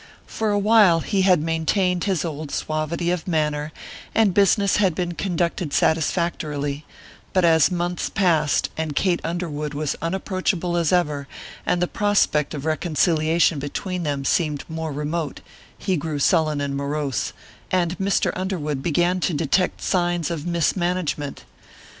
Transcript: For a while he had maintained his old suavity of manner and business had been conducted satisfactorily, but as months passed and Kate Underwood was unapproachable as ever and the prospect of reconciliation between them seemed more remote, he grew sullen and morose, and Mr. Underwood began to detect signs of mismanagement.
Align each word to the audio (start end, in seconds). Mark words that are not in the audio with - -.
For 0.25 0.49
a 0.49 0.57
while 0.57 1.01
he 1.01 1.21
had 1.21 1.39
maintained 1.43 2.05
his 2.05 2.25
old 2.25 2.49
suavity 2.49 3.11
of 3.11 3.27
manner 3.27 3.71
and 4.15 4.33
business 4.33 4.77
had 4.77 4.95
been 4.95 5.11
conducted 5.11 5.73
satisfactorily, 5.73 6.85
but 7.33 7.45
as 7.45 7.69
months 7.69 8.09
passed 8.09 8.71
and 8.75 8.95
Kate 8.95 9.19
Underwood 9.23 9.75
was 9.75 9.95
unapproachable 10.01 10.75
as 10.75 10.91
ever 10.91 11.27
and 11.67 11.83
the 11.83 11.87
prospect 11.87 12.55
of 12.55 12.65
reconciliation 12.65 13.59
between 13.59 14.01
them 14.01 14.25
seemed 14.25 14.67
more 14.67 14.91
remote, 14.91 15.41
he 15.77 15.97
grew 15.97 16.17
sullen 16.17 16.61
and 16.61 16.75
morose, 16.75 17.31
and 17.69 17.95
Mr. 17.99 18.31
Underwood 18.35 18.81
began 18.81 19.19
to 19.19 19.35
detect 19.35 19.83
signs 19.83 20.31
of 20.31 20.47
mismanagement. 20.47 21.43